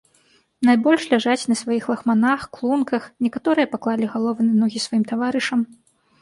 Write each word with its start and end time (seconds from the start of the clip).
Найбольш 0.67 1.03
ляжаць 1.11 1.47
на 1.51 1.57
сваіх 1.59 1.83
лахманах, 1.93 2.47
клунках, 2.57 3.03
некаторыя 3.27 3.71
паклалі 3.75 4.09
галовы 4.15 4.41
на 4.49 4.55
ногі 4.63 4.83
сваім 4.87 5.05
таварышам. 5.15 5.59